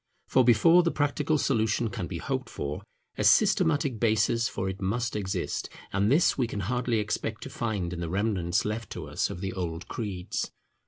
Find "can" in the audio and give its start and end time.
1.91-2.07, 6.47-6.61